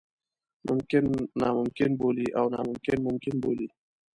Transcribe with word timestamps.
ممکن 0.69 1.03
ناممکن 1.41 1.91
بولي 2.01 2.27
او 2.39 2.45
ناممکن 2.55 2.97
ممکن 3.07 3.35
بولي. 3.43 3.67